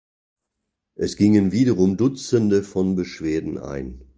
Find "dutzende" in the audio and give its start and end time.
1.95-2.63